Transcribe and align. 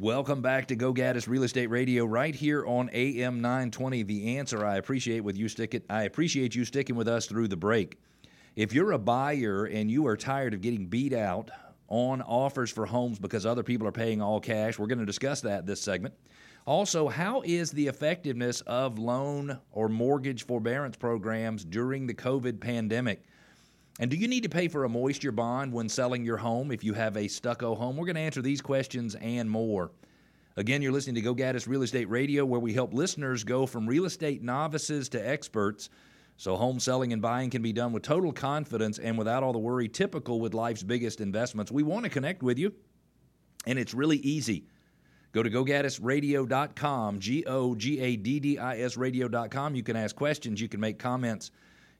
Welcome 0.00 0.42
back 0.42 0.66
to 0.66 0.76
Go 0.76 0.92
Gaddis 0.92 1.28
Real 1.28 1.44
Estate 1.44 1.68
Radio, 1.68 2.04
right 2.04 2.34
here 2.34 2.66
on 2.66 2.90
AM 2.92 3.40
920. 3.40 4.02
The 4.02 4.38
answer 4.38 4.66
I 4.66 4.76
appreciate 4.76 5.20
with 5.20 5.38
you 5.38 5.48
sticking. 5.48 5.82
I 5.88 6.02
appreciate 6.02 6.54
you 6.54 6.64
sticking 6.64 6.96
with 6.96 7.06
us 7.08 7.26
through 7.26 7.48
the 7.48 7.56
break. 7.56 7.98
If 8.56 8.74
you're 8.74 8.92
a 8.92 8.98
buyer 8.98 9.64
and 9.64 9.90
you 9.90 10.06
are 10.08 10.16
tired 10.16 10.52
of 10.52 10.60
getting 10.60 10.86
beat 10.86 11.12
out 11.12 11.50
on 11.88 12.22
offers 12.22 12.70
for 12.70 12.86
homes 12.86 13.18
because 13.18 13.46
other 13.46 13.62
people 13.62 13.86
are 13.86 13.92
paying 13.92 14.20
all 14.20 14.40
cash, 14.40 14.78
we're 14.78 14.88
going 14.88 14.98
to 14.98 15.06
discuss 15.06 15.40
that 15.40 15.64
this 15.64 15.80
segment. 15.80 16.12
Also, 16.66 17.08
how 17.08 17.42
is 17.42 17.70
the 17.70 17.86
effectiveness 17.86 18.62
of 18.62 18.98
loan 18.98 19.58
or 19.70 19.88
mortgage 19.88 20.44
forbearance 20.44 20.96
programs 20.96 21.64
during 21.64 22.06
the 22.06 22.14
COVID 22.14 22.60
pandemic? 22.60 23.22
And 24.00 24.10
do 24.10 24.16
you 24.16 24.26
need 24.26 24.42
to 24.42 24.48
pay 24.48 24.66
for 24.66 24.84
a 24.84 24.88
moisture 24.88 25.30
bond 25.30 25.72
when 25.72 25.88
selling 25.88 26.24
your 26.24 26.36
home 26.36 26.72
if 26.72 26.82
you 26.82 26.94
have 26.94 27.16
a 27.16 27.28
stucco 27.28 27.76
home? 27.76 27.96
We're 27.96 28.06
going 28.06 28.16
to 28.16 28.22
answer 28.22 28.42
these 28.42 28.60
questions 28.60 29.14
and 29.14 29.48
more. 29.48 29.92
Again, 30.56 30.82
you're 30.82 30.92
listening 30.92 31.14
to 31.16 31.20
Go 31.20 31.34
Gaddis 31.34 31.68
Real 31.68 31.82
Estate 31.82 32.08
Radio, 32.08 32.44
where 32.44 32.60
we 32.60 32.72
help 32.72 32.92
listeners 32.92 33.44
go 33.44 33.66
from 33.66 33.86
real 33.86 34.04
estate 34.04 34.42
novices 34.42 35.08
to 35.10 35.28
experts. 35.28 35.90
So, 36.36 36.56
home 36.56 36.80
selling 36.80 37.12
and 37.12 37.22
buying 37.22 37.50
can 37.50 37.62
be 37.62 37.72
done 37.72 37.92
with 37.92 38.02
total 38.02 38.32
confidence 38.32 38.98
and 38.98 39.16
without 39.16 39.44
all 39.44 39.52
the 39.52 39.58
worry 39.60 39.88
typical 39.88 40.40
with 40.40 40.54
life's 40.54 40.82
biggest 40.82 41.20
investments. 41.20 41.70
We 41.70 41.84
want 41.84 42.04
to 42.04 42.10
connect 42.10 42.42
with 42.42 42.58
you, 42.58 42.72
and 43.66 43.78
it's 43.78 43.94
really 43.94 44.18
easy. 44.18 44.66
Go 45.30 45.44
to 45.44 45.50
gogaddisradio.com, 45.50 47.20
G 47.20 47.44
O 47.46 47.74
G 47.76 48.00
A 48.00 48.16
D 48.16 48.40
D 48.40 48.58
I 48.58 48.78
S 48.78 48.96
radio.com. 48.96 49.76
You 49.76 49.84
can 49.84 49.96
ask 49.96 50.14
questions, 50.14 50.60
you 50.60 50.68
can 50.68 50.80
make 50.80 50.98
comments 50.98 51.52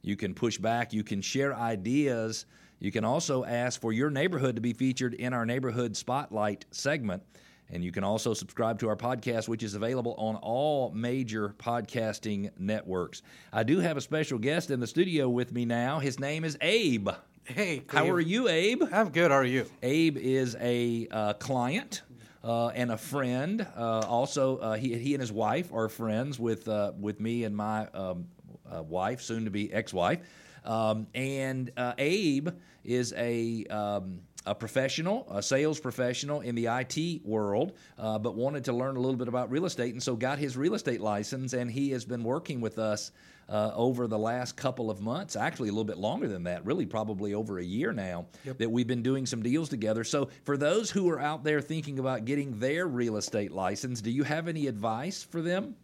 you 0.05 0.17
can 0.17 0.35
push 0.35 0.59
back. 0.59 0.93
You 0.93 1.03
can 1.03 1.23
share 1.23 1.57
ideas. 1.57 2.45
You 2.79 2.93
can 2.93 3.05
also 3.05 3.45
ask 3.45 3.81
for 3.81 3.91
your 3.91 4.11
neighborhood 4.11 4.55
to 4.57 4.61
be 4.61 4.75
featured 4.75 5.15
in 5.15 5.33
our 5.33 5.47
neighborhood 5.47 5.97
spotlight 5.97 6.67
segment. 6.71 7.23
And 7.71 7.83
you 7.83 7.91
can 7.91 8.05
also 8.05 8.35
subscribe 8.35 8.79
to 8.81 8.89
our 8.89 8.97
podcast, 8.97 9.49
which 9.49 9.63
is 9.63 9.75
available 9.75 10.15
on 10.19 10.37
all 10.37 10.91
major 10.91 11.55
podcasting 11.59 12.51
networks. 12.59 13.23
I 13.51 13.63
do 13.63 13.81
have 13.81 13.97
a 13.97 14.03
special 14.03 14.39
guest 14.39 14.71
in 14.71 14.79
the 14.79 14.87
studio 14.87 15.31
with 15.31 15.53
me 15.53 15.65
now. 15.65 16.01
His 16.01 16.21
name 16.21 16.45
is 16.45 16.59
Abe. 16.61 17.09
Hey, 17.45 17.79
Dave. 17.79 17.85
how 17.89 18.11
are 18.11 18.21
you, 18.21 18.49
Abe? 18.49 18.83
I'm 18.93 19.09
good. 19.09 19.31
How 19.31 19.39
are 19.39 19.45
you? 19.45 19.65
Abe 19.83 20.19
is 20.19 20.55
a 20.61 21.09
uh, 21.11 21.33
client 21.35 22.03
uh, 22.43 22.69
and 22.69 22.93
a 22.93 22.99
friend. 22.99 23.67
Uh, 23.75 24.01
also, 24.01 24.59
uh, 24.59 24.75
he, 24.75 24.99
he 24.99 25.15
and 25.15 25.23
his 25.23 25.33
wife 25.33 25.73
are 25.73 25.89
friends 25.89 26.39
with 26.39 26.69
uh, 26.69 26.93
with 27.01 27.21
me 27.21 27.45
and 27.45 27.57
my 27.57 27.87
um, 27.89 28.27
uh, 28.73 28.83
wife, 28.83 29.21
soon 29.21 29.45
to 29.45 29.51
be 29.51 29.73
ex 29.73 29.93
wife. 29.93 30.21
Um, 30.65 31.07
and 31.15 31.71
uh, 31.77 31.95
Abe 31.99 32.49
is 32.85 33.13
a. 33.17 33.65
Um, 33.67 34.21
a 34.47 34.55
professional, 34.55 35.27
a 35.31 35.43
sales 35.43 35.81
professional 35.81 36.43
in 36.43 36.55
the 36.55 36.67
IT 36.67 37.25
world, 37.25 37.73
uh, 37.99 38.19
but 38.19 38.35
wanted 38.35 38.65
to 38.65 38.73
learn 38.73 38.97
a 38.97 39.01
little 39.01 39.17
bit 39.17 39.29
about 39.29 39.51
real 39.51 39.65
estate, 39.65 39.95
and 39.95 40.03
so 40.03 40.17
got 40.17 40.39
his 40.39 40.57
real 40.57 40.75
estate 40.75 41.01
license. 41.01 41.55
And 41.55 41.71
he 41.71 41.91
has 41.93 42.05
been 42.05 42.23
working 42.23 42.61
with 42.61 42.79
us 42.79 43.11
uh, 43.49 43.73
over 43.75 44.07
the 44.07 44.19
last 44.19 44.57
couple 44.57 44.91
of 44.91 45.01
months, 45.01 45.37
actually 45.37 45.69
a 45.69 45.73
little 45.73 45.85
bit 45.85 45.99
longer 45.99 46.29
than 46.29 46.45
that, 46.45 46.65
really 46.65 46.87
probably 46.87 47.35
over 47.35 47.59
a 47.59 47.65
year 47.65 47.93
now, 47.93 48.27
yep. 48.45 48.59
that 48.59 48.71
we've 48.71 48.87
been 48.87 49.03
doing 49.03 49.27
some 49.27 49.43
deals 49.43 49.69
together. 49.69 50.05
So, 50.05 50.29
for 50.45 50.57
those 50.57 50.91
who 50.91 51.09
are 51.11 51.21
out 51.21 51.45
there 51.45 51.61
thinking 51.61 51.99
about 51.99 52.25
getting 52.25 52.59
their 52.59 52.87
real 52.87 53.17
estate 53.17 53.53
license, 53.53 54.01
do 54.01 54.11
you 54.11 54.25
have 54.25 54.49
any 54.49 54.67
advice 54.67 55.23
for 55.23 55.43
them? 55.43 55.77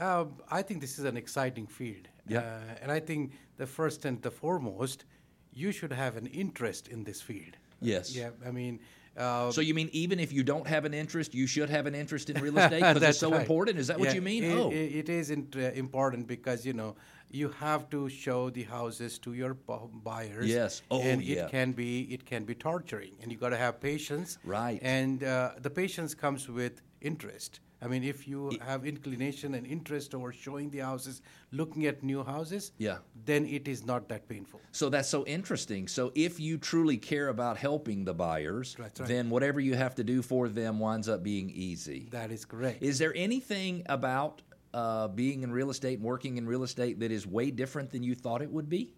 Uh, 0.00 0.24
I 0.50 0.62
think 0.62 0.80
this 0.80 0.98
is 0.98 1.04
an 1.04 1.16
exciting 1.16 1.66
field. 1.66 2.08
Yeah. 2.26 2.40
Uh, 2.40 2.82
and 2.82 2.90
I 2.90 3.00
think 3.00 3.32
the 3.58 3.66
first 3.66 4.04
and 4.04 4.20
the 4.22 4.30
foremost, 4.30 5.04
you 5.52 5.72
should 5.72 5.92
have 5.92 6.16
an 6.16 6.26
interest 6.26 6.88
in 6.88 7.04
this 7.04 7.20
field. 7.20 7.56
Yes. 7.80 8.16
Yeah. 8.16 8.30
I 8.46 8.50
mean, 8.50 8.80
uh, 9.16 9.50
so 9.50 9.60
you 9.60 9.74
mean 9.74 9.90
even 9.92 10.20
if 10.20 10.32
you 10.32 10.42
don't 10.42 10.66
have 10.66 10.84
an 10.84 10.94
interest, 10.94 11.34
you 11.34 11.46
should 11.46 11.68
have 11.68 11.86
an 11.86 11.94
interest 11.94 12.30
in 12.30 12.40
real 12.40 12.56
estate 12.56 12.80
because 12.94 13.02
it's 13.02 13.18
so 13.18 13.32
right. 13.32 13.40
important? 13.40 13.78
Is 13.78 13.88
that 13.88 13.98
yeah, 13.98 14.06
what 14.06 14.14
you 14.14 14.22
mean? 14.22 14.44
It, 14.44 14.52
oh, 14.52 14.70
it, 14.70 14.74
it 14.74 15.08
is 15.08 15.30
uh, 15.30 15.58
important 15.74 16.26
because 16.26 16.64
you 16.64 16.72
know 16.72 16.94
you 17.30 17.48
have 17.48 17.90
to 17.90 18.08
show 18.08 18.50
the 18.50 18.62
houses 18.62 19.18
to 19.20 19.34
your 19.34 19.54
buyers. 19.54 20.46
Yes. 20.46 20.82
Oh, 20.90 21.00
and 21.00 21.22
yeah. 21.22 21.44
it 21.44 21.50
can 21.50 21.72
be 21.72 22.02
it 22.02 22.24
can 22.24 22.44
be 22.44 22.54
torturing, 22.54 23.12
and 23.20 23.32
you 23.32 23.36
got 23.36 23.50
to 23.50 23.56
have 23.56 23.80
patience. 23.80 24.38
Right. 24.44 24.78
And 24.82 25.24
uh, 25.24 25.52
the 25.60 25.70
patience 25.70 26.14
comes 26.14 26.48
with 26.48 26.80
interest. 27.00 27.60
I 27.82 27.86
mean, 27.86 28.04
if 28.04 28.28
you 28.28 28.52
have 28.60 28.84
inclination 28.84 29.54
and 29.54 29.66
interest 29.66 30.14
over 30.14 30.32
showing 30.32 30.68
the 30.70 30.78
houses, 30.78 31.22
looking 31.50 31.86
at 31.86 32.02
new 32.02 32.22
houses, 32.22 32.72
yeah. 32.78 32.98
then 33.24 33.46
it 33.46 33.68
is 33.68 33.86
not 33.86 34.08
that 34.08 34.28
painful. 34.28 34.60
So 34.72 34.90
that's 34.90 35.08
so 35.08 35.24
interesting. 35.24 35.88
So 35.88 36.12
if 36.14 36.38
you 36.38 36.58
truly 36.58 36.98
care 36.98 37.28
about 37.28 37.56
helping 37.56 38.04
the 38.04 38.12
buyers, 38.12 38.76
right. 38.78 38.94
then 38.94 39.30
whatever 39.30 39.60
you 39.60 39.74
have 39.74 39.94
to 39.94 40.04
do 40.04 40.20
for 40.20 40.48
them 40.48 40.78
winds 40.78 41.08
up 41.08 41.22
being 41.22 41.50
easy. 41.50 42.08
That 42.10 42.30
is 42.30 42.44
correct. 42.44 42.82
Is 42.82 42.98
there 42.98 43.14
anything 43.16 43.82
about 43.86 44.42
uh, 44.74 45.08
being 45.08 45.42
in 45.42 45.50
real 45.50 45.70
estate 45.70 45.98
and 45.98 46.04
working 46.04 46.36
in 46.36 46.46
real 46.46 46.62
estate 46.62 47.00
that 47.00 47.10
is 47.10 47.26
way 47.26 47.50
different 47.50 47.90
than 47.90 48.02
you 48.02 48.14
thought 48.14 48.42
it 48.42 48.50
would 48.50 48.68
be? 48.68 48.92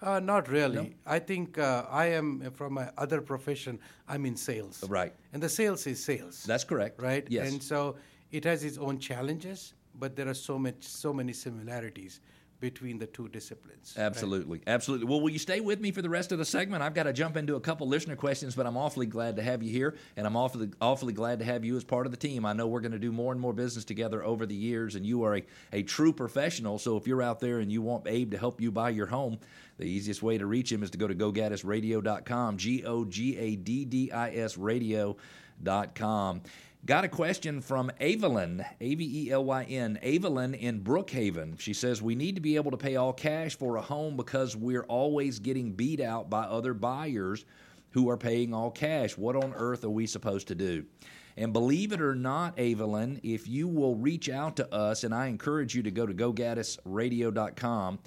Uh, 0.00 0.18
not 0.18 0.48
really. 0.48 0.74
No? 0.74 0.88
I 1.06 1.20
think 1.20 1.58
uh, 1.58 1.84
I 1.88 2.06
am 2.06 2.50
from 2.52 2.74
my 2.74 2.90
other 2.98 3.20
profession. 3.20 3.78
I'm 4.08 4.26
in 4.26 4.36
sales. 4.36 4.82
Right. 4.88 5.14
And 5.32 5.42
the 5.42 5.48
sales 5.48 5.86
is 5.86 6.02
sales. 6.02 6.42
That's 6.42 6.64
correct. 6.64 7.00
Right. 7.00 7.24
Yes. 7.28 7.52
And 7.52 7.62
so 7.62 7.96
it 8.32 8.44
has 8.44 8.64
its 8.64 8.78
own 8.78 8.98
challenges, 8.98 9.74
but 9.98 10.16
there 10.16 10.28
are 10.28 10.34
so 10.34 10.58
much, 10.58 10.82
so 10.82 11.12
many 11.12 11.32
similarities 11.32 12.20
between 12.62 12.96
the 12.96 13.06
two 13.06 13.28
disciplines. 13.28 13.94
Absolutely, 13.98 14.58
right? 14.58 14.68
absolutely. 14.68 15.06
Well, 15.06 15.20
will 15.20 15.30
you 15.30 15.40
stay 15.40 15.58
with 15.58 15.80
me 15.80 15.90
for 15.90 16.00
the 16.00 16.08
rest 16.08 16.30
of 16.30 16.38
the 16.38 16.44
segment? 16.44 16.80
I've 16.80 16.94
got 16.94 17.02
to 17.02 17.12
jump 17.12 17.36
into 17.36 17.56
a 17.56 17.60
couple 17.60 17.88
listener 17.88 18.14
questions, 18.14 18.54
but 18.54 18.66
I'm 18.66 18.76
awfully 18.76 19.06
glad 19.06 19.34
to 19.36 19.42
have 19.42 19.64
you 19.64 19.70
here, 19.70 19.96
and 20.16 20.28
I'm 20.28 20.36
awfully 20.36 20.70
awfully 20.80 21.12
glad 21.12 21.40
to 21.40 21.44
have 21.44 21.64
you 21.64 21.76
as 21.76 21.82
part 21.82 22.06
of 22.06 22.12
the 22.12 22.16
team. 22.16 22.46
I 22.46 22.52
know 22.52 22.68
we're 22.68 22.80
going 22.80 22.92
to 22.92 23.00
do 23.00 23.10
more 23.10 23.32
and 23.32 23.40
more 23.40 23.52
business 23.52 23.84
together 23.84 24.24
over 24.24 24.46
the 24.46 24.54
years, 24.54 24.94
and 24.94 25.04
you 25.04 25.24
are 25.24 25.38
a, 25.38 25.44
a 25.72 25.82
true 25.82 26.12
professional. 26.12 26.78
So 26.78 26.96
if 26.96 27.08
you're 27.08 27.20
out 27.20 27.40
there 27.40 27.58
and 27.58 27.70
you 27.70 27.82
want 27.82 28.06
Abe 28.06 28.30
to 28.30 28.38
help 28.38 28.60
you 28.60 28.70
buy 28.70 28.90
your 28.90 29.06
home, 29.06 29.38
the 29.78 29.84
easiest 29.86 30.22
way 30.22 30.38
to 30.38 30.46
reach 30.46 30.70
him 30.70 30.84
is 30.84 30.90
to 30.90 30.98
go 30.98 31.08
to 31.08 31.14
gogaddisradio.com, 31.16 32.58
G 32.58 32.84
O 32.84 33.04
G 33.04 33.36
A 33.38 33.56
D 33.56 33.84
D 33.84 34.12
I 34.12 34.30
S 34.30 34.56
radio.com. 34.56 35.16
Got 36.84 37.04
a 37.04 37.08
question 37.08 37.60
from 37.60 37.92
Evelyn, 38.00 38.64
A 38.80 38.96
V 38.96 39.26
E 39.26 39.30
L 39.30 39.44
Y 39.44 39.62
N, 39.62 40.00
Evelyn 40.02 40.52
in 40.52 40.80
Brookhaven. 40.80 41.60
She 41.60 41.74
says, 41.74 42.02
We 42.02 42.16
need 42.16 42.34
to 42.34 42.40
be 42.40 42.56
able 42.56 42.72
to 42.72 42.76
pay 42.76 42.96
all 42.96 43.12
cash 43.12 43.56
for 43.56 43.76
a 43.76 43.80
home 43.80 44.16
because 44.16 44.56
we're 44.56 44.82
always 44.82 45.38
getting 45.38 45.74
beat 45.74 46.00
out 46.00 46.28
by 46.28 46.42
other 46.42 46.74
buyers 46.74 47.44
who 47.90 48.10
are 48.10 48.16
paying 48.16 48.52
all 48.52 48.72
cash. 48.72 49.16
What 49.16 49.36
on 49.36 49.54
earth 49.54 49.84
are 49.84 49.90
we 49.90 50.08
supposed 50.08 50.48
to 50.48 50.56
do? 50.56 50.84
And 51.36 51.52
believe 51.52 51.92
it 51.92 52.00
or 52.02 52.16
not, 52.16 52.58
Evelyn, 52.58 53.20
if 53.22 53.46
you 53.46 53.68
will 53.68 53.94
reach 53.94 54.28
out 54.28 54.56
to 54.56 54.74
us, 54.74 55.04
and 55.04 55.14
I 55.14 55.28
encourage 55.28 55.76
you 55.76 55.84
to 55.84 55.90
go 55.92 56.04
to 56.04 56.12
gogaddisradio.com, 56.12 58.00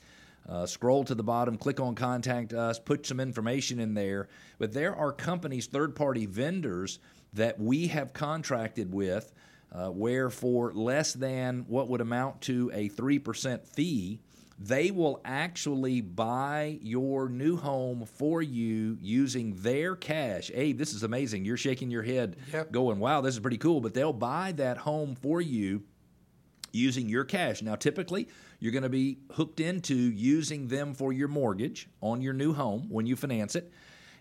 uh, 0.47 0.65
scroll 0.65 1.03
to 1.03 1.15
the 1.15 1.23
bottom, 1.23 1.57
click 1.57 1.79
on 1.79 1.95
contact 1.95 2.53
us, 2.53 2.79
put 2.79 3.05
some 3.05 3.19
information 3.19 3.79
in 3.79 3.93
there. 3.93 4.27
But 4.57 4.73
there 4.73 4.95
are 4.95 5.11
companies, 5.11 5.67
third 5.67 5.95
party 5.95 6.25
vendors 6.25 6.99
that 7.33 7.59
we 7.59 7.87
have 7.87 8.13
contracted 8.13 8.93
with, 8.93 9.31
uh, 9.71 9.89
where 9.89 10.29
for 10.29 10.73
less 10.73 11.13
than 11.13 11.65
what 11.67 11.89
would 11.89 12.01
amount 12.01 12.41
to 12.41 12.71
a 12.73 12.89
3% 12.89 13.67
fee, 13.67 14.21
they 14.57 14.89
will 14.89 15.19
actually 15.25 15.99
buy 15.99 16.79
your 16.81 17.27
new 17.27 17.57
home 17.57 18.05
for 18.05 18.41
you 18.41 18.97
using 19.01 19.53
their 19.55 19.95
cash. 19.97 20.49
Abe, 20.53 20.77
this 20.77 20.93
is 20.93 21.03
amazing. 21.03 21.43
You're 21.43 21.57
shaking 21.57 21.91
your 21.91 22.03
head, 22.03 22.37
yep. 22.53 22.71
going, 22.71 22.99
wow, 22.99 23.19
this 23.19 23.33
is 23.33 23.41
pretty 23.41 23.57
cool. 23.57 23.81
But 23.81 23.93
they'll 23.93 24.13
buy 24.13 24.53
that 24.53 24.77
home 24.77 25.15
for 25.15 25.41
you 25.41 25.83
using 26.75 27.09
your 27.09 27.23
cash. 27.23 27.61
Now, 27.61 27.75
typically, 27.75 28.27
you're 28.59 28.71
going 28.71 28.83
to 28.83 28.89
be 28.89 29.19
hooked 29.31 29.59
into 29.59 29.95
using 29.95 30.67
them 30.67 30.93
for 30.93 31.13
your 31.13 31.27
mortgage 31.27 31.87
on 32.01 32.21
your 32.21 32.33
new 32.33 32.53
home 32.53 32.87
when 32.89 33.05
you 33.05 33.15
finance 33.15 33.55
it 33.55 33.71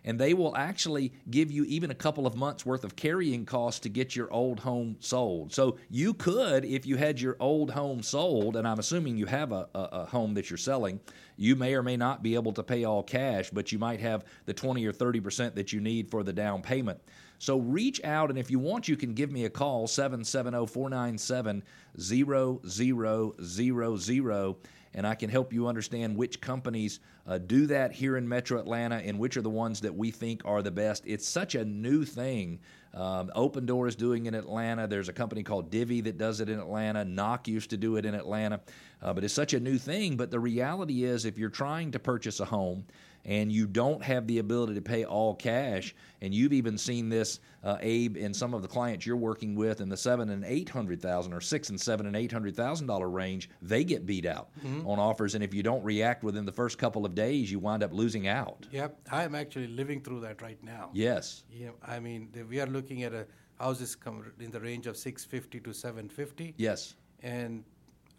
and 0.04 0.18
they 0.18 0.34
will 0.34 0.54
actually 0.56 1.12
give 1.30 1.50
you 1.50 1.64
even 1.64 1.90
a 1.90 1.94
couple 1.94 2.26
of 2.26 2.36
months 2.36 2.66
worth 2.66 2.84
of 2.84 2.94
carrying 2.94 3.46
costs 3.46 3.80
to 3.80 3.88
get 3.88 4.14
your 4.14 4.30
old 4.32 4.60
home 4.60 4.96
sold. 5.00 5.52
So 5.52 5.78
you 5.90 6.12
could, 6.14 6.64
if 6.64 6.86
you 6.86 6.96
had 6.96 7.20
your 7.20 7.36
old 7.40 7.70
home 7.70 8.02
sold, 8.02 8.56
and 8.56 8.68
I'm 8.68 8.78
assuming 8.78 9.16
you 9.16 9.26
have 9.26 9.52
a, 9.52 9.66
a, 9.74 9.80
a 9.80 10.04
home 10.04 10.34
that 10.34 10.50
you're 10.50 10.58
selling, 10.58 11.00
you 11.36 11.56
may 11.56 11.74
or 11.74 11.82
may 11.82 11.96
not 11.96 12.22
be 12.22 12.34
able 12.34 12.52
to 12.52 12.62
pay 12.62 12.84
all 12.84 13.02
cash, 13.02 13.50
but 13.50 13.72
you 13.72 13.78
might 13.78 14.00
have 14.00 14.24
the 14.44 14.52
20 14.52 14.84
or 14.84 14.92
30 14.92 15.20
percent 15.20 15.54
that 15.54 15.72
you 15.72 15.80
need 15.80 16.10
for 16.10 16.22
the 16.22 16.32
down 16.32 16.60
payment. 16.62 17.00
So 17.44 17.58
reach 17.58 18.02
out, 18.04 18.30
and 18.30 18.38
if 18.38 18.50
you 18.50 18.58
want, 18.58 18.88
you 18.88 18.96
can 18.96 19.12
give 19.12 19.30
me 19.30 19.44
a 19.44 19.50
call 19.50 19.86
770 19.86 20.66
497 20.66 21.62
0000 22.00 24.56
and 24.96 25.06
I 25.06 25.14
can 25.14 25.28
help 25.28 25.52
you 25.52 25.66
understand 25.66 26.16
which 26.16 26.40
companies 26.40 27.00
uh, 27.26 27.38
do 27.38 27.66
that 27.66 27.92
here 27.92 28.16
in 28.16 28.28
Metro 28.28 28.58
Atlanta 28.58 28.96
and 28.96 29.18
which 29.18 29.36
are 29.36 29.42
the 29.42 29.50
ones 29.50 29.80
that 29.80 29.94
we 29.94 30.10
think 30.10 30.42
are 30.44 30.62
the 30.62 30.70
best. 30.70 31.02
It's 31.04 31.28
such 31.28 31.54
a 31.54 31.64
new 31.64 32.04
thing. 32.04 32.60
Um, 32.94 33.30
Opendoor 33.34 33.88
is 33.88 33.96
doing 33.96 34.26
in 34.26 34.34
Atlanta. 34.34 34.86
There's 34.86 35.08
a 35.08 35.12
company 35.12 35.42
called 35.42 35.68
Divvy 35.68 36.00
that 36.02 36.16
does 36.16 36.40
it 36.40 36.48
in 36.48 36.60
Atlanta. 36.60 37.04
Knock 37.04 37.48
used 37.48 37.70
to 37.70 37.76
do 37.76 37.96
it 37.96 38.06
in 38.06 38.14
Atlanta. 38.14 38.60
Uh, 39.02 39.12
but 39.12 39.24
it's 39.24 39.34
such 39.34 39.52
a 39.52 39.60
new 39.60 39.78
thing. 39.78 40.16
But 40.16 40.30
the 40.30 40.40
reality 40.40 41.04
is, 41.04 41.24
if 41.24 41.36
you're 41.36 41.50
trying 41.50 41.90
to 41.90 41.98
purchase 41.98 42.38
a 42.38 42.44
home, 42.44 42.86
and 43.24 43.50
you 43.50 43.66
don't 43.66 44.02
have 44.02 44.26
the 44.26 44.38
ability 44.38 44.74
to 44.74 44.82
pay 44.82 45.04
all 45.04 45.34
cash, 45.34 45.94
and 46.20 46.34
you've 46.34 46.52
even 46.52 46.76
seen 46.76 47.08
this, 47.08 47.40
uh, 47.62 47.78
Abe, 47.80 48.16
in 48.16 48.34
some 48.34 48.54
of 48.54 48.62
the 48.62 48.68
clients 48.68 49.06
you're 49.06 49.16
working 49.16 49.54
with 49.54 49.80
in 49.80 49.88
the 49.88 49.96
seven 49.96 50.30
and 50.30 50.44
eight 50.44 50.68
hundred 50.68 51.00
thousand 51.00 51.32
or 51.32 51.40
six 51.40 51.70
and 51.70 51.80
seven 51.80 52.06
and 52.06 52.16
eight 52.16 52.32
hundred 52.32 52.54
thousand 52.56 52.86
dollar 52.86 53.08
range, 53.08 53.50
they 53.62 53.84
get 53.84 54.06
beat 54.06 54.26
out 54.26 54.48
mm-hmm. 54.64 54.86
on 54.86 54.98
offers, 54.98 55.34
and 55.34 55.42
if 55.42 55.54
you 55.54 55.62
don't 55.62 55.82
react 55.84 56.22
within 56.22 56.44
the 56.44 56.52
first 56.52 56.78
couple 56.78 57.06
of 57.06 57.14
days, 57.14 57.50
you 57.50 57.58
wind 57.58 57.82
up 57.82 57.92
losing 57.92 58.28
out. 58.28 58.66
Yep, 58.70 58.98
I 59.10 59.24
am 59.24 59.34
actually 59.34 59.68
living 59.68 60.00
through 60.00 60.20
that 60.20 60.42
right 60.42 60.62
now. 60.62 60.90
Yes. 60.92 61.44
Yeah, 61.50 61.70
I 61.82 62.00
mean 62.00 62.28
we 62.48 62.60
are 62.60 62.66
looking 62.66 63.02
at 63.02 63.12
a 63.12 63.26
houses 63.58 63.94
come 63.94 64.32
in 64.40 64.50
the 64.50 64.60
range 64.60 64.86
of 64.86 64.96
six 64.96 65.24
fifty 65.24 65.60
to 65.60 65.72
seven 65.72 66.08
fifty. 66.08 66.54
Yes. 66.56 66.96
And 67.22 67.64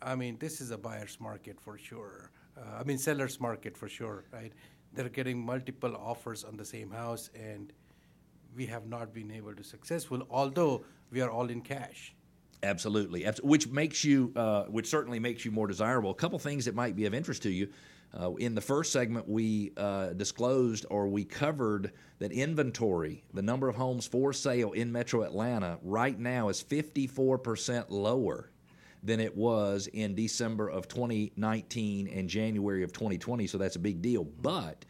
I 0.01 0.15
mean 0.15 0.37
this 0.39 0.61
is 0.61 0.71
a 0.71 0.77
buyer's 0.77 1.19
market 1.19 1.59
for 1.59 1.77
sure. 1.77 2.31
Uh, 2.57 2.79
I 2.79 2.83
mean 2.83 2.97
seller's 2.97 3.39
market 3.39 3.77
for 3.77 3.89
sure, 3.89 4.23
right? 4.31 4.53
They're 4.95 5.09
getting 5.09 5.45
multiple 5.45 5.95
offers 5.95 6.43
on 6.43 6.57
the 6.57 6.65
same 6.65 6.89
house, 6.89 7.29
and 7.35 7.73
we 8.55 8.65
have 8.67 8.87
not 8.87 9.13
been 9.13 9.31
able 9.31 9.53
to 9.53 9.63
successful. 9.63 10.25
Although 10.29 10.85
we 11.11 11.21
are 11.21 11.29
all 11.29 11.49
in 11.49 11.61
cash. 11.61 12.13
Absolutely, 12.63 13.23
which 13.43 13.67
makes 13.67 14.03
you, 14.03 14.31
uh, 14.35 14.63
which 14.63 14.87
certainly 14.87 15.19
makes 15.19 15.45
you 15.45 15.51
more 15.51 15.67
desirable. 15.67 16.09
A 16.09 16.15
couple 16.15 16.39
things 16.39 16.65
that 16.65 16.73
might 16.73 16.95
be 16.95 17.05
of 17.05 17.13
interest 17.13 17.43
to 17.43 17.49
you. 17.49 17.69
Uh, 18.17 18.33
in 18.35 18.55
the 18.55 18.61
first 18.61 18.93
segment, 18.93 19.27
we 19.27 19.73
uh, 19.75 20.07
disclosed 20.13 20.85
or 20.89 21.07
we 21.07 21.25
covered 21.25 21.91
that 22.19 22.31
inventory, 22.31 23.23
the 23.33 23.41
number 23.41 23.67
of 23.67 23.75
homes 23.75 24.07
for 24.07 24.31
sale 24.31 24.71
in 24.71 24.91
Metro 24.91 25.23
Atlanta, 25.23 25.77
right 25.83 26.17
now 26.17 26.47
is 26.47 26.63
54% 26.63 27.85
lower 27.89 28.49
than 29.05 29.19
it 29.19 29.35
was 29.35 29.87
in 29.87 30.15
December 30.15 30.67
of 30.67 30.87
2019 30.87 32.07
and 32.07 32.27
January 32.27 32.83
of 32.83 32.91
2020. 32.91 33.47
So 33.47 33.57
that's 33.57 33.75
a 33.75 33.79
big 33.79 34.01
deal. 34.01 34.23
But 34.23 34.85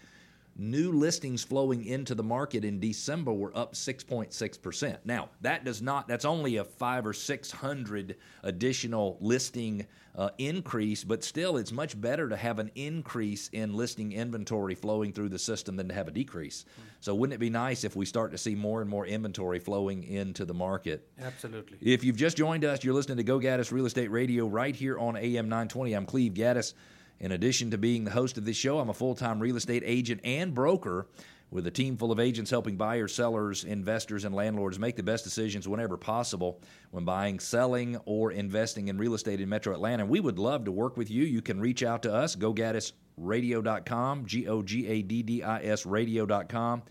new 0.57 0.91
listings 0.91 1.43
flowing 1.43 1.85
into 1.85 2.15
the 2.15 2.23
market 2.23 2.63
in 2.63 2.79
December 2.79 3.33
were 3.33 3.55
up 3.57 3.73
6.6%. 3.73 4.97
Now, 5.03 5.29
that 5.41 5.65
does 5.65 5.81
not, 5.81 6.07
that's 6.07 6.25
only 6.25 6.57
a 6.57 6.63
five 6.63 7.05
or 7.05 7.13
600 7.13 8.15
additional 8.43 9.17
listing 9.19 9.85
uh, 10.17 10.29
increase, 10.37 11.03
but 11.03 11.23
still, 11.23 11.57
it's 11.57 11.71
much 11.71 11.99
better 11.99 12.29
to 12.29 12.37
have 12.37 12.59
an 12.59 12.71
increase 12.75 13.49
in 13.49 13.73
listing 13.73 14.13
inventory 14.13 14.73
flowing 14.73 15.11
through 15.11 15.29
the 15.29 15.39
system 15.39 15.75
than 15.75 15.89
to 15.89 15.93
have 15.93 16.07
a 16.07 16.11
decrease. 16.11 16.63
So, 17.01 17.13
wouldn't 17.13 17.35
it 17.35 17.39
be 17.39 17.49
nice 17.49 17.83
if 17.83 17.97
we 17.97 18.05
start 18.05 18.31
to 18.31 18.37
see 18.37 18.55
more 18.55 18.79
and 18.79 18.89
more 18.89 19.05
inventory 19.05 19.59
flowing 19.59 20.03
into 20.03 20.45
the 20.45 20.53
market? 20.53 21.05
Absolutely. 21.21 21.77
If 21.81 22.03
you've 22.05 22.15
just 22.15 22.37
joined 22.37 22.63
us, 22.63 22.83
you're 22.83 22.93
listening 22.93 23.17
to 23.17 23.23
Go 23.23 23.39
Gaddis 23.39 23.71
Real 23.71 23.85
Estate 23.85 24.09
Radio 24.09 24.47
right 24.47 24.75
here 24.75 24.97
on 24.97 25.17
AM 25.17 25.49
920. 25.49 25.93
I'm 25.93 26.05
Cleve 26.05 26.33
Gaddis. 26.33 26.73
In 27.19 27.31
addition 27.31 27.71
to 27.71 27.77
being 27.77 28.03
the 28.03 28.11
host 28.11 28.37
of 28.37 28.45
this 28.45 28.57
show, 28.57 28.79
I'm 28.79 28.89
a 28.89 28.93
full 28.93 29.15
time 29.15 29.39
real 29.39 29.55
estate 29.55 29.83
agent 29.85 30.21
and 30.23 30.53
broker 30.53 31.07
with 31.51 31.67
a 31.67 31.71
team 31.71 31.95
full 31.95 32.11
of 32.11 32.19
agents 32.19 32.51
helping 32.51 32.75
buyers, 32.75 33.15
sellers, 33.15 33.63
investors, 33.63 34.25
and 34.25 34.35
landlords 34.35 34.79
make 34.79 34.95
the 34.95 35.03
best 35.03 35.23
decisions 35.23 35.67
whenever 35.67 35.95
possible 35.95 36.59
when 36.91 37.05
buying, 37.05 37.39
selling, 37.39 37.97
or 38.05 38.31
investing 38.31 38.89
in 38.89 38.97
real 38.97 39.13
estate 39.13 39.39
in 39.39 39.47
Metro 39.47 39.73
Atlanta. 39.73 40.03
And 40.03 40.09
we 40.09 40.19
would 40.19 40.39
love 40.39 40.65
to 40.65 40.71
work 40.71 40.97
with 40.97 41.09
you. 41.09 41.23
You 41.23 41.41
can 41.41 41.61
reach 41.61 41.83
out 41.83 42.03
to 42.03 42.13
us, 42.13 42.35
gogaddisradio.com, 42.35 44.25
G 44.25 44.47
O 44.47 44.61
G 44.61 44.87
A 44.87 45.01
D 45.01 45.23
D 45.23 45.43
I 45.43 45.61
S 45.61 45.85
radio.com, 45.85 46.83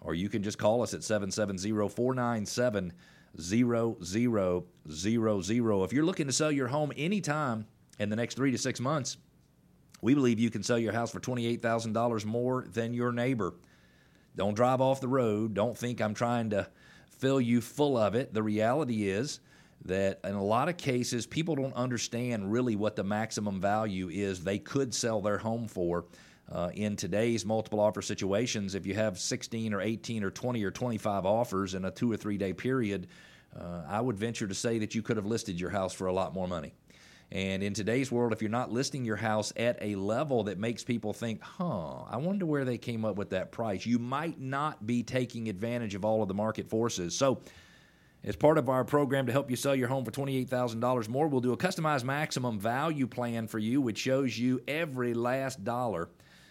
or 0.00 0.14
you 0.14 0.28
can 0.28 0.42
just 0.42 0.58
call 0.58 0.82
us 0.82 0.92
at 0.92 1.02
770 1.02 1.88
497 1.88 2.92
0000. 3.40 5.84
If 5.84 5.92
you're 5.92 6.04
looking 6.04 6.26
to 6.26 6.32
sell 6.32 6.52
your 6.52 6.68
home 6.68 6.92
anytime 6.96 7.66
in 7.98 8.10
the 8.10 8.16
next 8.16 8.34
three 8.34 8.50
to 8.50 8.58
six 8.58 8.80
months, 8.80 9.16
we 10.02 10.14
believe 10.14 10.38
you 10.38 10.50
can 10.50 10.62
sell 10.62 10.78
your 10.78 10.92
house 10.92 11.10
for 11.10 11.20
$28,000 11.20 12.24
more 12.24 12.64
than 12.72 12.94
your 12.94 13.12
neighbor. 13.12 13.54
Don't 14.36 14.54
drive 14.54 14.80
off 14.80 15.00
the 15.00 15.08
road. 15.08 15.54
Don't 15.54 15.76
think 15.76 16.00
I'm 16.00 16.14
trying 16.14 16.50
to 16.50 16.66
fill 17.18 17.40
you 17.40 17.60
full 17.60 17.96
of 17.96 18.14
it. 18.14 18.32
The 18.32 18.42
reality 18.42 19.08
is 19.08 19.40
that 19.84 20.20
in 20.24 20.34
a 20.34 20.44
lot 20.44 20.68
of 20.68 20.76
cases, 20.76 21.26
people 21.26 21.54
don't 21.54 21.74
understand 21.74 22.50
really 22.50 22.76
what 22.76 22.96
the 22.96 23.04
maximum 23.04 23.60
value 23.60 24.08
is 24.08 24.42
they 24.42 24.58
could 24.58 24.94
sell 24.94 25.20
their 25.20 25.38
home 25.38 25.68
for. 25.68 26.06
Uh, 26.50 26.68
in 26.74 26.96
today's 26.96 27.46
multiple 27.46 27.78
offer 27.78 28.02
situations, 28.02 28.74
if 28.74 28.84
you 28.84 28.92
have 28.92 29.20
16 29.20 29.72
or 29.72 29.80
18 29.80 30.24
or 30.24 30.32
20 30.32 30.64
or 30.64 30.70
25 30.72 31.24
offers 31.24 31.74
in 31.74 31.84
a 31.84 31.90
two 31.92 32.10
or 32.10 32.16
three 32.16 32.36
day 32.36 32.52
period, 32.52 33.06
uh, 33.56 33.82
I 33.88 34.00
would 34.00 34.18
venture 34.18 34.48
to 34.48 34.54
say 34.54 34.78
that 34.80 34.92
you 34.94 35.00
could 35.00 35.16
have 35.16 35.26
listed 35.26 35.60
your 35.60 35.70
house 35.70 35.92
for 35.92 36.08
a 36.08 36.12
lot 36.12 36.34
more 36.34 36.48
money. 36.48 36.74
And 37.32 37.62
in 37.62 37.74
today's 37.74 38.10
world, 38.10 38.32
if 38.32 38.42
you're 38.42 38.50
not 38.50 38.72
listing 38.72 39.04
your 39.04 39.16
house 39.16 39.52
at 39.56 39.78
a 39.80 39.94
level 39.94 40.44
that 40.44 40.58
makes 40.58 40.82
people 40.82 41.12
think, 41.12 41.40
huh, 41.42 42.02
I 42.02 42.16
wonder 42.16 42.44
where 42.44 42.64
they 42.64 42.76
came 42.76 43.04
up 43.04 43.16
with 43.16 43.30
that 43.30 43.52
price, 43.52 43.86
you 43.86 44.00
might 44.00 44.40
not 44.40 44.84
be 44.84 45.02
taking 45.04 45.48
advantage 45.48 45.94
of 45.94 46.04
all 46.04 46.22
of 46.22 46.28
the 46.28 46.34
market 46.34 46.68
forces. 46.68 47.16
So, 47.16 47.40
as 48.22 48.36
part 48.36 48.58
of 48.58 48.68
our 48.68 48.84
program 48.84 49.26
to 49.26 49.32
help 49.32 49.48
you 49.48 49.56
sell 49.56 49.74
your 49.74 49.88
home 49.88 50.04
for 50.04 50.10
$28,000 50.10 51.08
more, 51.08 51.26
we'll 51.28 51.40
do 51.40 51.54
a 51.54 51.56
customized 51.56 52.04
maximum 52.04 52.58
value 52.58 53.06
plan 53.06 53.46
for 53.46 53.58
you, 53.58 53.80
which 53.80 53.96
shows 53.96 54.38
you 54.38 54.60
every 54.68 55.14
last 55.14 55.64
dollar 55.64 56.10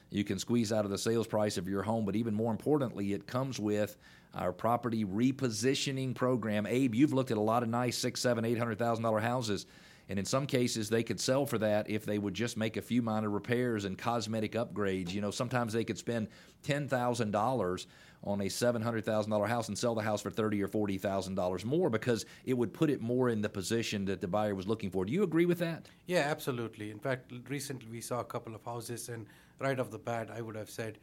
you 0.09 0.23
can 0.23 0.39
squeeze 0.39 0.73
out 0.73 0.85
of 0.85 0.91
the 0.91 0.97
sales 0.97 1.27
price 1.27 1.57
of 1.57 1.67
your 1.67 1.83
home. 1.83 2.05
But 2.05 2.15
even 2.15 2.33
more 2.33 2.51
importantly, 2.51 3.13
it 3.13 3.27
comes 3.27 3.59
with 3.59 3.97
our 4.33 4.51
property 4.51 5.05
repositioning 5.05 6.15
program. 6.15 6.65
Abe, 6.65 6.95
you've 6.95 7.13
looked 7.13 7.31
at 7.31 7.37
a 7.37 7.41
lot 7.41 7.63
of 7.63 7.69
nice 7.69 7.97
six, 7.97 8.19
seven, 8.19 8.45
eight 8.45 8.57
hundred 8.57 8.79
thousand 8.79 9.03
dollar 9.03 9.19
houses. 9.19 9.65
And 10.09 10.17
in 10.17 10.25
some 10.25 10.47
cases, 10.47 10.89
they 10.89 11.03
could 11.03 11.19
sell 11.19 11.45
for 11.45 11.59
that 11.59 11.88
if 11.88 12.03
they 12.03 12.17
would 12.17 12.33
just 12.33 12.57
make 12.57 12.77
a 12.77 12.81
few 12.81 13.03
minor 13.03 13.29
repairs 13.29 13.85
and 13.85 13.95
cosmetic 13.95 14.53
upgrades. 14.53 15.13
You 15.13 15.21
know, 15.21 15.29
sometimes 15.29 15.71
they 15.71 15.83
could 15.83 16.00
spend 16.00 16.27
$10,000 16.67 17.85
on 18.23 18.41
a 18.41 18.45
$700,000 18.45 19.47
house 19.47 19.67
and 19.67 19.77
sell 19.77 19.94
the 19.94 20.01
house 20.01 20.21
for 20.21 20.31
$30 20.31 20.61
or 20.61 20.88
$40,000 20.88 21.63
more 21.63 21.89
because 21.91 22.25
it 22.44 22.56
would 22.56 22.73
put 22.73 22.89
it 22.89 23.01
more 23.01 23.29
in 23.29 23.41
the 23.41 23.50
position 23.50 24.03
that 24.06 24.19
the 24.19 24.27
buyer 24.27 24.56
was 24.56 24.67
looking 24.67 24.89
for. 24.89 25.06
Do 25.06 25.13
you 25.13 25.23
agree 25.23 25.45
with 25.45 25.59
that? 25.59 25.88
Yeah, 26.07 26.21
absolutely. 26.21 26.89
In 26.89 27.00
fact, 27.00 27.31
recently 27.47 27.88
we 27.89 28.01
saw 28.01 28.19
a 28.19 28.25
couple 28.25 28.56
of 28.56 28.65
houses, 28.65 29.09
and 29.09 29.27
right 29.59 29.79
off 29.79 29.91
the 29.91 30.00
bat, 30.00 30.29
I 30.35 30.41
would 30.41 30.56
have 30.56 30.71
said, 30.71 30.97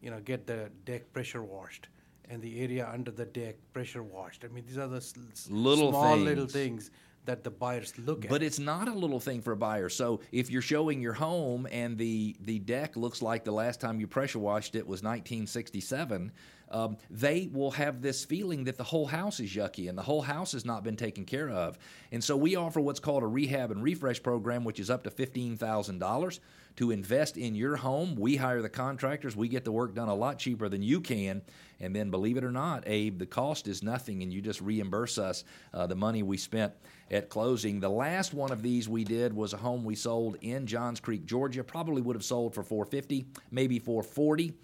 you 0.00 0.10
know, 0.10 0.20
get 0.20 0.46
the 0.46 0.70
deck 0.84 1.12
pressure 1.12 1.42
washed 1.42 1.88
and 2.28 2.40
the 2.40 2.60
area 2.60 2.88
under 2.90 3.10
the 3.10 3.26
deck 3.26 3.56
pressure 3.72 4.02
washed. 4.02 4.44
I 4.44 4.48
mean, 4.48 4.64
these 4.66 4.78
are 4.78 4.86
the 4.88 5.04
little 5.50 5.90
small 5.90 6.14
things. 6.14 6.24
little 6.24 6.46
things 6.46 6.90
that 7.24 7.44
the 7.44 7.50
buyers 7.50 7.92
look 7.98 8.24
at. 8.24 8.30
But 8.30 8.42
it's 8.42 8.58
not 8.58 8.88
a 8.88 8.92
little 8.92 9.20
thing 9.20 9.42
for 9.42 9.52
a 9.52 9.56
buyer. 9.56 9.88
So 9.88 10.20
if 10.32 10.50
you're 10.50 10.62
showing 10.62 11.00
your 11.00 11.12
home 11.12 11.66
and 11.70 11.96
the 11.96 12.36
the 12.40 12.58
deck 12.58 12.96
looks 12.96 13.22
like 13.22 13.44
the 13.44 13.52
last 13.52 13.80
time 13.80 14.00
you 14.00 14.06
pressure 14.06 14.38
washed 14.38 14.74
it 14.74 14.86
was 14.86 15.02
1967, 15.02 16.32
um, 16.70 16.96
they 17.10 17.48
will 17.52 17.70
have 17.72 18.02
this 18.02 18.24
feeling 18.24 18.64
that 18.64 18.78
the 18.78 18.84
whole 18.84 19.06
house 19.06 19.40
is 19.40 19.54
yucky 19.54 19.88
and 19.88 19.96
the 19.96 20.02
whole 20.02 20.22
house 20.22 20.52
has 20.52 20.64
not 20.64 20.82
been 20.82 20.96
taken 20.96 21.24
care 21.24 21.50
of. 21.50 21.78
And 22.10 22.22
so 22.24 22.36
we 22.36 22.56
offer 22.56 22.80
what's 22.80 23.00
called 23.00 23.22
a 23.22 23.26
rehab 23.26 23.70
and 23.70 23.82
refresh 23.82 24.22
program, 24.22 24.64
which 24.64 24.80
is 24.80 24.90
up 24.90 25.04
to 25.04 25.10
fifteen 25.10 25.56
thousand 25.56 25.98
dollars 25.98 26.40
to 26.76 26.90
invest 26.90 27.36
in 27.36 27.54
your 27.54 27.76
home. 27.76 28.16
We 28.16 28.36
hire 28.36 28.62
the 28.62 28.68
contractors. 28.68 29.36
We 29.36 29.48
get 29.48 29.64
the 29.64 29.72
work 29.72 29.94
done 29.94 30.08
a 30.08 30.14
lot 30.14 30.38
cheaper 30.38 30.68
than 30.68 30.82
you 30.82 31.00
can. 31.00 31.42
And 31.80 31.94
then, 31.94 32.10
believe 32.10 32.36
it 32.36 32.44
or 32.44 32.52
not, 32.52 32.84
Abe, 32.86 33.18
the 33.18 33.26
cost 33.26 33.66
is 33.66 33.82
nothing, 33.82 34.22
and 34.22 34.32
you 34.32 34.40
just 34.40 34.60
reimburse 34.60 35.18
us 35.18 35.44
uh, 35.74 35.86
the 35.86 35.96
money 35.96 36.22
we 36.22 36.36
spent 36.36 36.72
at 37.10 37.28
closing. 37.28 37.80
The 37.80 37.90
last 37.90 38.32
one 38.32 38.52
of 38.52 38.62
these 38.62 38.88
we 38.88 39.04
did 39.04 39.32
was 39.32 39.52
a 39.52 39.56
home 39.56 39.84
we 39.84 39.96
sold 39.96 40.36
in 40.40 40.66
Johns 40.66 41.00
Creek, 41.00 41.26
Georgia. 41.26 41.64
Probably 41.64 42.00
would 42.00 42.16
have 42.16 42.24
sold 42.24 42.54
for 42.54 42.62
450, 42.62 43.26
maybe 43.50 43.78
440 43.78 44.54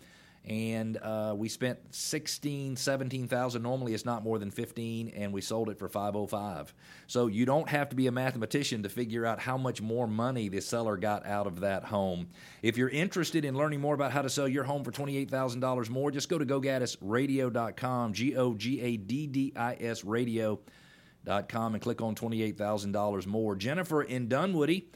and 0.49 0.97
uh, 0.99 1.35
we 1.37 1.49
spent 1.49 1.79
16 1.95 2.77
17000 2.77 3.63
normally 3.63 3.93
it's 3.93 4.07
not 4.07 4.25
more 4.25 4.39
than 4.39 4.51
15 4.51 5.09
and 5.09 5.33
we 5.33 5.43
sold 5.43 5.69
it 5.69 5.79
for 5.79 5.89
505 5.89 6.73
so 7.07 7.27
you 7.27 7.45
don't 7.45 7.69
have 7.69 7.91
to 7.91 7.97
be 7.97 8.07
a 8.07 8.13
mathematician 8.13 8.83
to 8.83 8.89
figure 8.89 9.27
out 9.27 9.41
how 9.41 9.59
much 9.59 9.83
more 9.83 10.07
money 10.07 10.49
the 10.49 10.61
seller 10.61 10.97
got 10.97 11.27
out 11.27 11.47
of 11.47 11.61
that 11.61 11.85
home. 11.85 12.29
If 12.63 12.79
you're 12.79 12.89
interested 12.89 13.45
in 13.45 13.57
learning 13.57 13.81
more 13.81 13.95
about 13.95 14.13
how 14.13 14.23
to 14.23 14.31
sell 14.31 14.49
your 14.49 14.65
home 14.65 14.85
for 14.85 14.93
$28000 14.93 15.91
more 15.91 16.11
just 16.11 16.29
go 16.29 16.39
to 16.39 16.47
gogaddisradio.com 16.47 18.13
g-o-g-a-d-d-i-s 18.15 20.05
radio.com 20.05 21.75
and 21.75 21.83
click 21.83 22.01
on 22.01 22.15
$28000 22.15 23.27
more. 23.27 23.55
Jennifer 23.57 24.03
in 24.03 24.29
dunwoody 24.29 24.87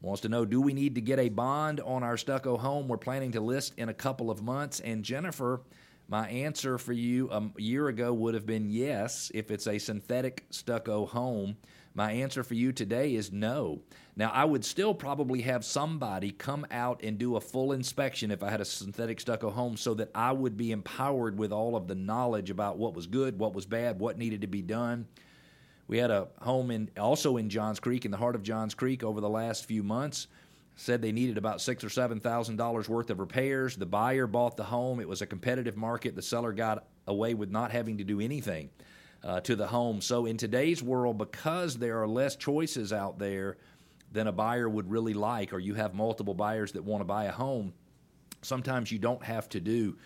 Wants 0.00 0.20
to 0.22 0.28
know 0.28 0.44
do 0.44 0.60
we 0.60 0.74
need 0.74 0.94
to 0.94 1.00
get 1.00 1.18
a 1.18 1.28
bond 1.28 1.80
on 1.80 2.04
our 2.04 2.16
stucco 2.16 2.56
home 2.56 2.86
we're 2.86 2.98
planning 2.98 3.32
to 3.32 3.40
list 3.40 3.74
in 3.76 3.88
a 3.88 3.94
couple 3.94 4.30
of 4.30 4.42
months? 4.42 4.78
And 4.78 5.02
Jennifer, 5.02 5.62
my 6.06 6.28
answer 6.28 6.78
for 6.78 6.92
you 6.92 7.28
a 7.30 7.50
year 7.60 7.88
ago 7.88 8.14
would 8.14 8.34
have 8.34 8.46
been 8.46 8.70
yes 8.70 9.30
if 9.34 9.50
it's 9.50 9.66
a 9.66 9.78
synthetic 9.78 10.46
stucco 10.50 11.04
home. 11.04 11.56
My 11.94 12.12
answer 12.12 12.44
for 12.44 12.54
you 12.54 12.72
today 12.72 13.16
is 13.16 13.32
no. 13.32 13.82
Now, 14.16 14.30
I 14.30 14.44
would 14.44 14.64
still 14.64 14.94
probably 14.94 15.42
have 15.42 15.64
somebody 15.64 16.30
come 16.30 16.64
out 16.70 17.02
and 17.02 17.18
do 17.18 17.34
a 17.34 17.40
full 17.40 17.72
inspection 17.72 18.30
if 18.30 18.42
I 18.42 18.50
had 18.50 18.60
a 18.60 18.64
synthetic 18.64 19.18
stucco 19.18 19.50
home 19.50 19.76
so 19.76 19.94
that 19.94 20.10
I 20.14 20.30
would 20.30 20.56
be 20.56 20.70
empowered 20.70 21.36
with 21.36 21.52
all 21.52 21.74
of 21.74 21.88
the 21.88 21.96
knowledge 21.96 22.50
about 22.50 22.78
what 22.78 22.94
was 22.94 23.08
good, 23.08 23.38
what 23.38 23.52
was 23.52 23.66
bad, 23.66 23.98
what 23.98 24.16
needed 24.16 24.42
to 24.42 24.46
be 24.46 24.62
done. 24.62 25.08
We 25.88 25.98
had 25.98 26.10
a 26.10 26.28
home 26.42 26.70
in 26.70 26.90
also 26.98 27.36
in 27.38 27.48
Johns 27.48 27.80
Creek, 27.80 28.04
in 28.04 28.10
the 28.10 28.16
heart 28.18 28.36
of 28.36 28.42
Johns 28.42 28.74
Creek, 28.74 29.02
over 29.02 29.20
the 29.20 29.28
last 29.28 29.64
few 29.64 29.82
months. 29.82 30.28
said 30.76 31.02
they 31.02 31.12
needed 31.12 31.36
about 31.36 31.60
six 31.60 31.82
or 31.82 31.88
seven 31.90 32.20
thousand 32.20 32.56
dollars 32.56 32.88
worth 32.88 33.10
of 33.10 33.18
repairs. 33.18 33.76
The 33.76 33.86
buyer 33.86 34.26
bought 34.26 34.56
the 34.56 34.64
home. 34.64 35.00
It 35.00 35.08
was 35.08 35.22
a 35.22 35.26
competitive 35.26 35.76
market. 35.76 36.14
The 36.14 36.22
seller 36.22 36.52
got 36.52 36.86
away 37.06 37.34
with 37.34 37.50
not 37.50 37.72
having 37.72 37.98
to 37.98 38.04
do 38.04 38.20
anything 38.20 38.70
uh, 39.24 39.40
to 39.40 39.56
the 39.56 39.66
home. 39.66 40.00
So 40.00 40.26
in 40.26 40.36
today's 40.36 40.82
world, 40.82 41.18
because 41.18 41.76
there 41.76 42.00
are 42.00 42.06
less 42.06 42.36
choices 42.36 42.92
out 42.92 43.18
there 43.18 43.56
than 44.12 44.26
a 44.28 44.32
buyer 44.32 44.68
would 44.68 44.90
really 44.90 45.14
like, 45.14 45.52
or 45.52 45.58
you 45.58 45.74
have 45.74 45.94
multiple 45.94 46.34
buyers 46.34 46.72
that 46.72 46.84
want 46.84 47.00
to 47.00 47.04
buy 47.06 47.24
a 47.24 47.32
home, 47.32 47.72
sometimes 48.42 48.92
you 48.92 48.98
don't 48.98 49.22
have 49.24 49.48
to 49.48 49.60
do 49.60 49.96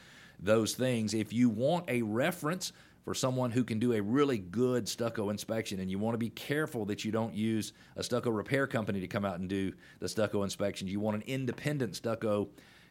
those 0.40 0.74
things. 0.74 1.12
If 1.12 1.32
you 1.32 1.50
want 1.50 1.84
a 1.88 2.02
reference 2.02 2.72
for 3.04 3.14
someone 3.14 3.50
who 3.50 3.64
can 3.64 3.78
do 3.78 3.94
a 3.94 4.00
really 4.00 4.38
good 4.38 4.88
stucco 4.88 5.30
inspection, 5.30 5.80
and 5.80 5.90
you 5.90 5.98
want 5.98 6.14
to 6.14 6.18
be 6.18 6.30
careful 6.30 6.84
that 6.86 7.04
you 7.04 7.12
don't 7.12 7.34
use 7.34 7.72
a 7.96 8.02
stucco 8.02 8.30
repair 8.30 8.66
company 8.66 9.00
to 9.00 9.08
come 9.08 9.24
out 9.24 9.40
and 9.40 9.48
do 9.48 9.72
the 9.98 10.08
stucco 10.08 10.44
inspections. 10.44 10.90
You 10.90 11.00
want 11.00 11.16
an 11.16 11.24
independent 11.26 11.96
stucco 11.96 12.48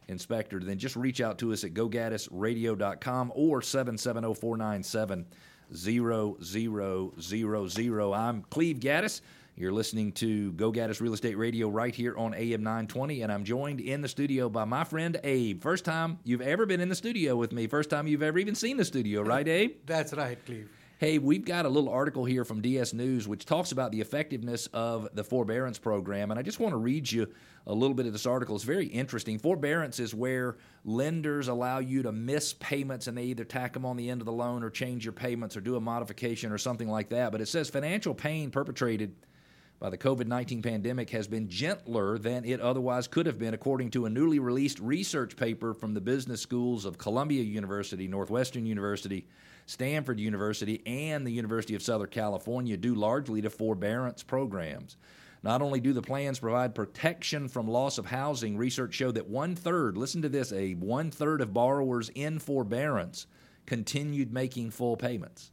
inspector, 0.07 0.59
then 0.59 0.77
just 0.77 0.95
reach 0.95 1.21
out 1.21 1.37
to 1.39 1.53
us 1.53 1.63
at 1.63 1.73
gogaddisradio.com 1.73 3.31
or 3.35 3.61
770 3.61 4.33
497 4.35 5.25
0000. 5.73 8.13
I'm 8.13 8.41
Cleve 8.43 8.79
Gaddis. 8.79 9.21
You're 9.55 9.73
listening 9.73 10.13
to 10.13 10.53
Go 10.53 10.71
Gaddis 10.71 11.01
Real 11.01 11.13
Estate 11.13 11.37
Radio 11.37 11.67
right 11.67 11.93
here 11.93 12.17
on 12.17 12.33
AM 12.33 12.63
920, 12.63 13.21
and 13.21 13.31
I'm 13.31 13.43
joined 13.43 13.81
in 13.81 14.01
the 14.01 14.07
studio 14.07 14.49
by 14.49 14.63
my 14.63 14.85
friend 14.85 15.19
Abe. 15.23 15.61
First 15.61 15.83
time 15.83 16.19
you've 16.23 16.41
ever 16.41 16.65
been 16.65 16.79
in 16.79 16.87
the 16.87 16.95
studio 16.95 17.35
with 17.35 17.51
me. 17.51 17.67
First 17.67 17.89
time 17.89 18.07
you've 18.07 18.23
ever 18.23 18.39
even 18.39 18.55
seen 18.55 18.77
the 18.77 18.85
studio, 18.85 19.21
right, 19.21 19.47
Abe? 19.47 19.73
That's 19.85 20.13
right, 20.13 20.43
Cleve. 20.45 20.69
Hey, 20.99 21.17
we've 21.17 21.43
got 21.43 21.65
a 21.65 21.69
little 21.69 21.89
article 21.89 22.23
here 22.25 22.45
from 22.45 22.61
DS 22.61 22.93
News 22.93 23.27
which 23.27 23.45
talks 23.45 23.71
about 23.71 23.91
the 23.91 23.99
effectiveness 23.99 24.67
of 24.67 25.09
the 25.13 25.23
forbearance 25.23 25.77
program, 25.77 26.31
and 26.31 26.39
I 26.39 26.43
just 26.43 26.59
want 26.59 26.71
to 26.71 26.77
read 26.77 27.11
you 27.11 27.27
a 27.67 27.73
little 27.73 27.93
bit 27.93 28.05
of 28.05 28.13
this 28.13 28.25
article. 28.25 28.55
It's 28.55 28.63
very 28.63 28.87
interesting. 28.87 29.37
Forbearance 29.37 29.99
is 29.99 30.15
where 30.15 30.57
lenders 30.85 31.49
allow 31.49 31.79
you 31.79 32.03
to 32.03 32.11
miss 32.11 32.53
payments 32.53 33.07
and 33.07 33.17
they 33.17 33.25
either 33.25 33.43
tack 33.43 33.73
them 33.73 33.85
on 33.85 33.97
the 33.97 34.09
end 34.09 34.21
of 34.21 34.25
the 34.25 34.31
loan 34.31 34.63
or 34.63 34.69
change 34.69 35.03
your 35.05 35.11
payments 35.11 35.57
or 35.57 35.61
do 35.61 35.75
a 35.75 35.81
modification 35.81 36.51
or 36.51 36.57
something 36.57 36.89
like 36.89 37.09
that. 37.09 37.31
But 37.31 37.41
it 37.41 37.47
says 37.47 37.69
financial 37.69 38.15
pain 38.15 38.49
perpetrated 38.49 39.13
by 39.81 39.89
the 39.89 39.97
COVID 39.97 40.27
19 40.27 40.61
pandemic 40.61 41.09
has 41.09 41.27
been 41.27 41.49
gentler 41.49 42.19
than 42.19 42.45
it 42.45 42.61
otherwise 42.61 43.07
could 43.07 43.25
have 43.25 43.39
been, 43.39 43.55
according 43.55 43.89
to 43.89 44.05
a 44.05 44.09
newly 44.11 44.37
released 44.37 44.79
research 44.79 45.35
paper 45.35 45.73
from 45.73 45.95
the 45.95 45.99
business 45.99 46.39
schools 46.39 46.85
of 46.85 46.99
Columbia 46.99 47.41
University, 47.41 48.07
Northwestern 48.07 48.67
University, 48.67 49.25
Stanford 49.65 50.19
University, 50.19 50.83
and 50.85 51.25
the 51.25 51.31
University 51.31 51.73
of 51.73 51.81
Southern 51.81 52.09
California, 52.09 52.77
due 52.77 52.93
largely 52.93 53.41
to 53.41 53.49
forbearance 53.49 54.21
programs. 54.21 54.97
Not 55.41 55.63
only 55.63 55.79
do 55.79 55.93
the 55.93 56.01
plans 56.03 56.37
provide 56.37 56.75
protection 56.75 57.47
from 57.47 57.67
loss 57.67 57.97
of 57.97 58.05
housing, 58.05 58.57
research 58.57 58.93
showed 58.93 59.15
that 59.15 59.29
one 59.29 59.55
third, 59.55 59.97
listen 59.97 60.21
to 60.21 60.29
this, 60.29 60.53
a 60.53 60.73
one 60.73 61.09
third 61.09 61.41
of 61.41 61.55
borrowers 61.55 62.09
in 62.13 62.37
forbearance 62.37 63.25
continued 63.65 64.31
making 64.31 64.69
full 64.69 64.95
payments. 64.95 65.51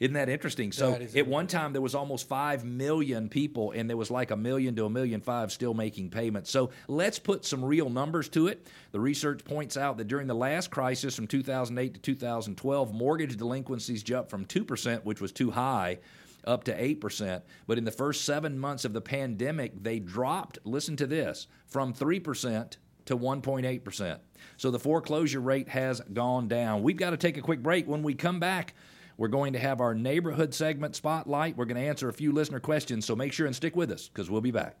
Isn't 0.00 0.14
that 0.14 0.28
interesting? 0.28 0.70
So 0.70 0.92
That 0.92 1.16
at 1.16 1.26
one 1.26 1.48
time 1.48 1.72
there 1.72 1.82
was 1.82 1.94
almost 1.94 2.28
five 2.28 2.64
million 2.64 3.28
people, 3.28 3.72
and 3.72 3.90
there 3.90 3.96
was 3.96 4.10
like 4.10 4.30
a 4.30 4.36
million 4.36 4.76
to 4.76 4.84
a 4.84 4.90
million 4.90 5.20
five 5.20 5.50
still 5.50 5.74
making 5.74 6.10
payments. 6.10 6.50
So 6.50 6.70
let's 6.86 7.18
put 7.18 7.44
some 7.44 7.64
real 7.64 7.90
numbers 7.90 8.28
to 8.30 8.46
it. 8.46 8.66
The 8.92 9.00
research 9.00 9.44
points 9.44 9.76
out 9.76 9.98
that 9.98 10.06
during 10.06 10.28
the 10.28 10.34
last 10.34 10.70
crisis 10.70 11.16
from 11.16 11.26
2008 11.26 11.94
to 11.94 12.00
2012, 12.00 12.94
mortgage 12.94 13.36
delinquencies 13.36 14.02
jumped 14.02 14.30
from 14.30 14.44
two 14.44 14.64
percent, 14.64 15.04
which 15.04 15.20
was 15.20 15.32
too 15.32 15.50
high, 15.50 15.98
up 16.44 16.64
to 16.64 16.72
8%. 16.72 17.42
But 17.66 17.78
in 17.78 17.84
the 17.84 17.90
first 17.90 18.24
seven 18.24 18.58
months 18.58 18.84
of 18.84 18.92
the 18.92 19.00
pandemic, 19.00 19.82
they 19.82 19.98
dropped, 19.98 20.58
listen 20.64 20.96
to 20.96 21.06
this, 21.06 21.46
from 21.66 21.92
3% 21.92 22.76
to 23.06 23.16
1.8%. 23.16 24.18
So 24.56 24.70
the 24.70 24.78
foreclosure 24.78 25.40
rate 25.40 25.68
has 25.68 26.00
gone 26.00 26.48
down. 26.48 26.82
We've 26.82 26.96
got 26.96 27.10
to 27.10 27.16
take 27.16 27.36
a 27.36 27.42
quick 27.42 27.62
break. 27.62 27.86
When 27.86 28.02
we 28.02 28.14
come 28.14 28.40
back, 28.40 28.74
we're 29.18 29.28
going 29.28 29.52
to 29.52 29.58
have 29.58 29.80
our 29.80 29.94
neighborhood 29.94 30.54
segment 30.54 30.96
spotlight. 30.96 31.56
We're 31.56 31.66
going 31.66 31.82
to 31.82 31.88
answer 31.88 32.08
a 32.08 32.12
few 32.12 32.32
listener 32.32 32.60
questions, 32.60 33.04
so 33.04 33.14
make 33.14 33.34
sure 33.34 33.46
and 33.46 33.54
stick 33.54 33.76
with 33.76 33.90
us 33.90 34.08
because 34.08 34.30
we'll 34.30 34.40
be 34.40 34.52
back. 34.52 34.76